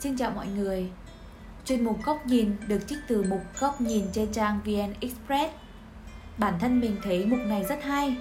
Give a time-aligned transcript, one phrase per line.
[0.00, 0.90] Xin chào mọi người
[1.64, 5.54] Chuyên mục Góc Nhìn được trích từ mục Góc Nhìn trên trang VN Express
[6.38, 8.16] Bản thân mình thấy mục này rất hay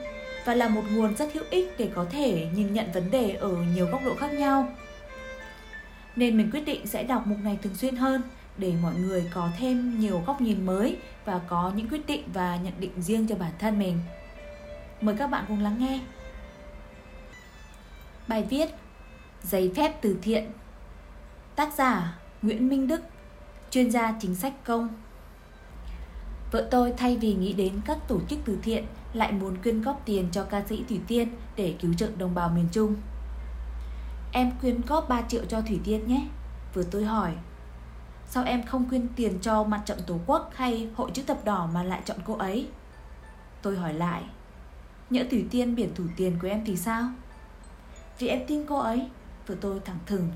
[0.45, 3.55] và là một nguồn rất hữu ích để có thể nhìn nhận vấn đề ở
[3.75, 4.67] nhiều góc độ khác nhau.
[6.15, 8.21] Nên mình quyết định sẽ đọc mục này thường xuyên hơn
[8.57, 12.55] để mọi người có thêm nhiều góc nhìn mới và có những quyết định và
[12.55, 13.99] nhận định riêng cho bản thân mình.
[15.01, 15.99] Mời các bạn cùng lắng nghe.
[18.27, 18.69] Bài viết
[19.43, 20.51] Giấy phép từ thiện
[21.59, 23.01] Tác giả Nguyễn Minh Đức,
[23.71, 24.89] Chuyên gia chính sách công
[26.51, 30.01] Vợ tôi thay vì nghĩ đến các tổ chức từ thiện, lại muốn quyên góp
[30.05, 32.95] tiền cho ca sĩ Thủy Tiên để cứu trợ đồng bào miền Trung.
[34.31, 36.27] Em quyên góp 3 triệu cho Thủy Tiên nhé.
[36.73, 37.33] Vừa tôi hỏi.
[38.27, 41.69] Sao em không quyên tiền cho mặt trận Tổ quốc hay hội chữ thập đỏ
[41.73, 42.69] mà lại chọn cô ấy?
[43.61, 44.23] Tôi hỏi lại.
[45.09, 47.09] Nhỡ Thủy Tiên biển thủ tiền của em thì sao?
[48.19, 49.09] Vì em tin cô ấy.
[49.47, 50.31] Vừa tôi thẳng thừng.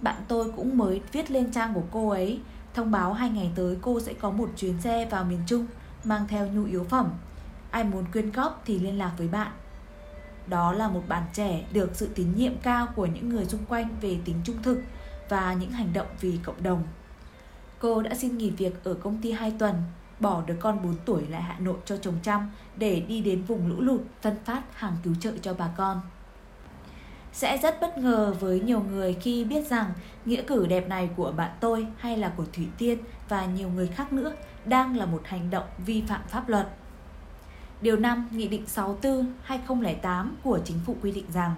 [0.00, 2.40] Bạn tôi cũng mới viết lên trang của cô ấy
[2.74, 5.66] thông báo hai ngày tới cô sẽ có một chuyến xe vào miền Trung
[6.04, 7.10] mang theo nhu yếu phẩm.
[7.70, 9.52] Ai muốn quyên góp thì liên lạc với bạn.
[10.46, 13.88] Đó là một bạn trẻ được sự tín nhiệm cao của những người xung quanh
[14.00, 14.82] về tính trung thực
[15.28, 16.82] và những hành động vì cộng đồng.
[17.78, 19.82] Cô đã xin nghỉ việc ở công ty 2 tuần,
[20.20, 23.68] bỏ đứa con 4 tuổi lại Hà Nội cho chồng chăm để đi đến vùng
[23.68, 26.00] lũ lụt phân phát hàng cứu trợ cho bà con.
[27.34, 29.92] Sẽ rất bất ngờ với nhiều người khi biết rằng
[30.24, 33.86] nghĩa cử đẹp này của bạn tôi hay là của Thủy Tiên và nhiều người
[33.86, 34.32] khác nữa
[34.64, 36.68] đang là một hành động vi phạm pháp luật.
[37.80, 38.64] Điều 5 Nghị định
[39.48, 41.54] 64-2008 của chính phủ quy định rằng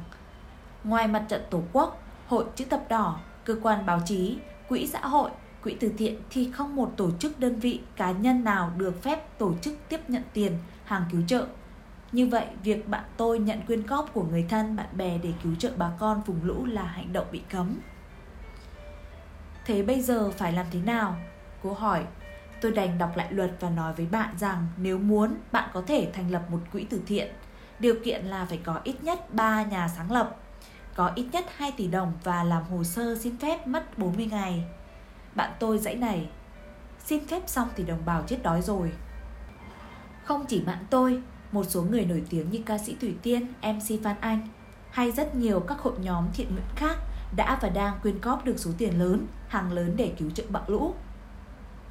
[0.84, 4.36] Ngoài mặt trận Tổ quốc, Hội chữ thập đỏ, cơ quan báo chí,
[4.68, 5.30] quỹ xã hội,
[5.62, 9.38] quỹ từ thiện thì không một tổ chức đơn vị cá nhân nào được phép
[9.38, 10.52] tổ chức tiếp nhận tiền,
[10.84, 11.46] hàng cứu trợ.
[12.12, 15.54] Như vậy, việc bạn tôi nhận quyên góp của người thân, bạn bè để cứu
[15.54, 17.78] trợ bà con vùng lũ là hành động bị cấm.
[19.64, 21.16] Thế bây giờ phải làm thế nào?
[21.62, 22.04] Cô hỏi
[22.60, 26.10] Tôi đành đọc lại luật và nói với bạn rằng nếu muốn, bạn có thể
[26.12, 27.32] thành lập một quỹ từ thiện.
[27.78, 30.36] Điều kiện là phải có ít nhất 3 nhà sáng lập,
[30.94, 34.64] có ít nhất 2 tỷ đồng và làm hồ sơ xin phép mất 40 ngày.
[35.34, 36.28] Bạn tôi dãy này,
[36.98, 38.92] xin phép xong thì đồng bào chết đói rồi.
[40.24, 44.02] Không chỉ bạn tôi, một số người nổi tiếng như ca sĩ Thủy Tiên, MC
[44.04, 44.48] Phan Anh
[44.90, 46.96] hay rất nhiều các hội nhóm thiện nguyện khác
[47.36, 50.64] đã và đang quyên góp được số tiền lớn, hàng lớn để cứu trợ bão
[50.66, 50.94] lũ.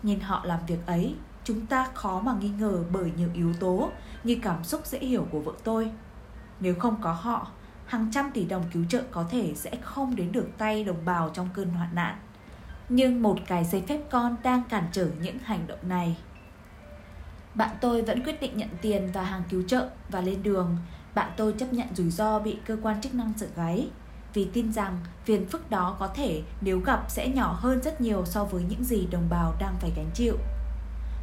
[0.03, 3.91] Nhìn họ làm việc ấy, chúng ta khó mà nghi ngờ bởi nhiều yếu tố
[4.23, 5.91] như cảm xúc dễ hiểu của vợ tôi.
[6.59, 7.47] Nếu không có họ,
[7.85, 11.29] hàng trăm tỷ đồng cứu trợ có thể sẽ không đến được tay đồng bào
[11.29, 12.19] trong cơn hoạn nạn.
[12.89, 16.17] Nhưng một cái giấy phép con đang cản trở những hành động này.
[17.55, 20.77] Bạn tôi vẫn quyết định nhận tiền và hàng cứu trợ và lên đường.
[21.15, 23.87] Bạn tôi chấp nhận rủi ro bị cơ quan chức năng sợ gáy
[24.33, 28.25] vì tin rằng phiền phức đó có thể nếu gặp sẽ nhỏ hơn rất nhiều
[28.25, 30.37] so với những gì đồng bào đang phải gánh chịu.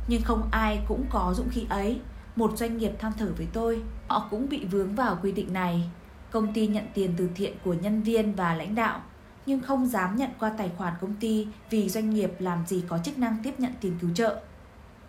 [0.08, 2.00] Nhưng không ai cũng có dũng khí ấy.
[2.36, 5.90] Một doanh nghiệp than thở với tôi, họ cũng bị vướng vào quy định này.
[6.30, 9.00] Công ty nhận tiền từ thiện của nhân viên và lãnh đạo,
[9.46, 12.98] nhưng không dám nhận qua tài khoản công ty vì doanh nghiệp làm gì có
[12.98, 14.40] chức năng tiếp nhận tiền cứu trợ.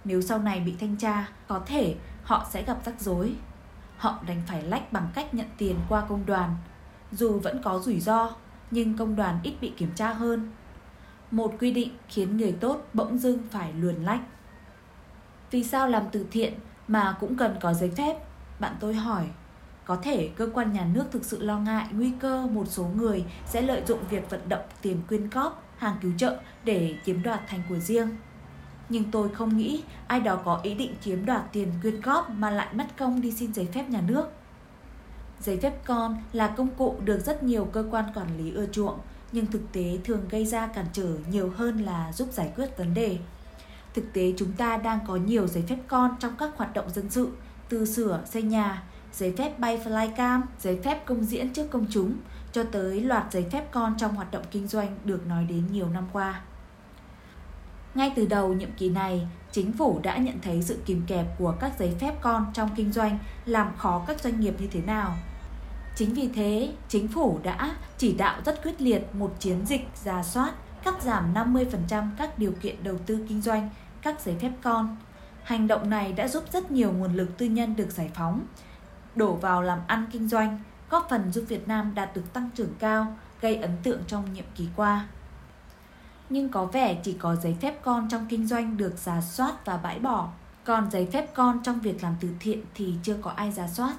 [0.06, 3.36] Nếu sau này bị thanh tra, có thể họ sẽ gặp rắc rối.
[3.97, 6.56] Họ đành phải lách bằng cách nhận tiền qua công đoàn
[7.12, 8.30] dù vẫn có rủi ro,
[8.72, 10.52] nhưng công đoàn ít bị kiểm tra hơn.
[11.31, 14.22] Một quy định khiến người tốt bỗng dưng phải luồn lách.
[15.52, 16.53] Vì sao làm từ thiện
[16.88, 18.18] mà cũng cần có giấy phép?
[18.59, 19.25] Bạn tôi hỏi.
[19.85, 23.25] Có thể cơ quan nhà nước thực sự lo ngại nguy cơ một số người
[23.46, 27.41] sẽ lợi dụng việc vận động tiền quyên góp, hàng cứu trợ để chiếm đoạt
[27.47, 28.09] thành của riêng.
[28.90, 32.50] Nhưng tôi không nghĩ ai đó có ý định chiếm đoạt tiền quyên góp mà
[32.50, 34.26] lại mất công đi xin giấy phép nhà nước.
[35.42, 39.00] Giấy phép con là công cụ được rất nhiều cơ quan quản lý ưa chuộng,
[39.32, 42.94] nhưng thực tế thường gây ra cản trở nhiều hơn là giúp giải quyết vấn
[42.94, 43.18] đề.
[43.94, 47.10] Thực tế chúng ta đang có nhiều giấy phép con trong các hoạt động dân
[47.10, 47.28] sự,
[47.70, 48.84] từ sửa, xây nhà,
[49.14, 52.14] giấy phép bay flycam, giấy phép công diễn trước công chúng,
[52.52, 55.90] cho tới loạt giấy phép con trong hoạt động kinh doanh được nói đến nhiều
[55.90, 56.41] năm qua.
[57.95, 61.55] Ngay từ đầu nhiệm kỳ này, chính phủ đã nhận thấy sự kìm kẹp của
[61.59, 65.16] các giấy phép con trong kinh doanh làm khó các doanh nghiệp như thế nào–
[65.95, 70.23] Chính vì thế, chính phủ đã chỉ đạo rất quyết liệt một chiến dịch giả
[70.23, 70.53] soát
[70.84, 73.69] cắt giảm 50% các điều kiện đầu tư kinh doanh,
[74.01, 74.97] các giấy phép con.
[75.43, 78.41] Hành động này đã giúp rất nhiều nguồn lực tư nhân được giải phóng,
[79.16, 80.59] đổ vào làm ăn kinh doanh,
[80.90, 84.45] góp phần giúp Việt Nam đạt được tăng trưởng cao, gây ấn tượng trong nhiệm
[84.55, 85.07] kỳ qua.
[86.34, 89.78] Nhưng có vẻ chỉ có giấy phép con trong kinh doanh được giả soát và
[89.78, 90.30] bãi bỏ,
[90.64, 93.94] còn giấy phép con trong việc làm từ thiện thì chưa có ai giả soát.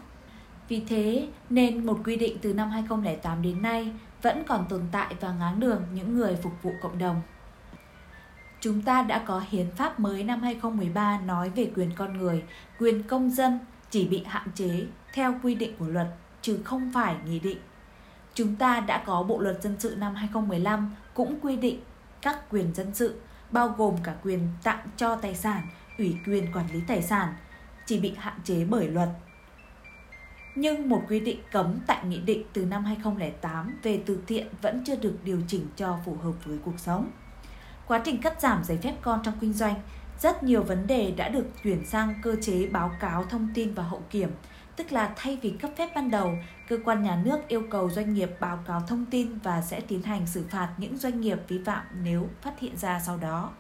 [0.69, 3.93] Vì thế nên một quy định từ năm 2008 đến nay
[4.23, 7.23] vẫn còn tồn tại và ngáng đường những người phục vụ cộng đồng.
[8.61, 12.43] Chúng ta đã có hiến pháp mới năm 2013 nói về quyền con người,
[12.79, 13.59] quyền công dân
[13.91, 16.09] chỉ bị hạn chế theo quy định của luật
[16.43, 17.59] chứ không phải nghị định.
[18.35, 21.81] Chúng ta đã có Bộ luật dân sự năm 2015 cũng quy định
[22.25, 25.67] các quyền dân sự bao gồm cả quyền tặng cho tài sản,
[25.99, 27.35] ủy quyền quản lý tài sản
[27.87, 29.09] chỉ bị hạn chế bởi luật.
[30.55, 34.85] Nhưng một quy định cấm tại nghị định từ năm 2008 về từ thiện vẫn
[34.87, 37.11] chưa được điều chỉnh cho phù hợp với cuộc sống.
[37.87, 39.75] Quá trình cắt giảm giấy phép con trong kinh doanh,
[40.21, 43.83] rất nhiều vấn đề đã được chuyển sang cơ chế báo cáo thông tin và
[43.83, 44.31] hậu kiểm,
[44.77, 46.39] tức là thay vì cấp phép ban đầu,
[46.69, 50.03] cơ quan nhà nước yêu cầu doanh nghiệp báo cáo thông tin và sẽ tiến
[50.03, 53.53] hành xử phạt những doanh nghiệp vi phạm nếu phát hiện ra sau đó.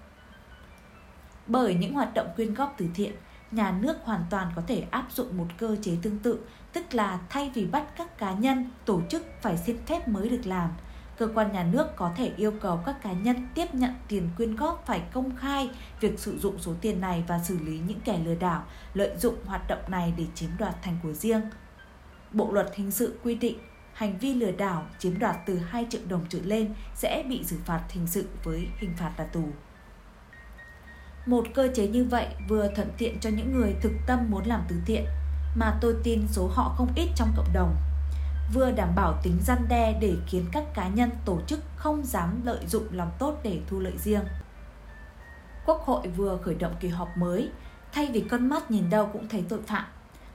[1.47, 3.13] Bởi những hoạt động quyên góp từ thiện,
[3.51, 6.39] nhà nước hoàn toàn có thể áp dụng một cơ chế tương tự,
[6.73, 10.43] tức là thay vì bắt các cá nhân, tổ chức phải xin phép mới được
[10.45, 10.71] làm,
[11.19, 14.57] cơ quan nhà nước có thể yêu cầu các cá nhân tiếp nhận tiền quyên
[14.57, 15.71] góp phải công khai
[16.01, 18.65] việc sử dụng số tiền này và xử lý những kẻ lừa đảo
[18.95, 21.41] lợi dụng hoạt động này để chiếm đoạt thành của riêng.
[22.33, 23.59] Bộ luật hình sự quy định
[23.93, 27.57] hành vi lừa đảo chiếm đoạt từ 2 triệu đồng trở lên sẽ bị xử
[27.65, 29.45] phạt hình sự với hình phạt là tù.
[31.27, 34.61] Một cơ chế như vậy vừa thuận tiện cho những người thực tâm muốn làm
[34.69, 35.05] từ thiện,
[35.57, 37.77] mà tôi tin số họ không ít trong cộng đồng
[38.53, 42.41] vừa đảm bảo tính răn đe để khiến các cá nhân tổ chức không dám
[42.45, 44.25] lợi dụng lòng tốt để thu lợi riêng.
[45.67, 47.51] Quốc hội vừa khởi động kỳ họp mới,
[47.93, 49.85] thay vì con mắt nhìn đâu cũng thấy tội phạm.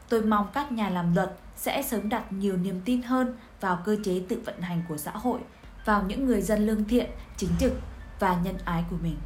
[0.09, 3.97] Tôi mong các nhà làm luật sẽ sớm đặt nhiều niềm tin hơn vào cơ
[4.03, 5.39] chế tự vận hành của xã hội,
[5.85, 7.73] vào những người dân lương thiện, chính trực
[8.19, 9.17] và nhân ái của mình.